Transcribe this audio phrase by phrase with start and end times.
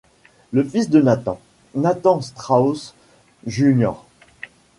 [0.51, 1.39] Le fils de Nathan,
[1.75, 2.95] Nathan Straus
[3.45, 3.91] Jr.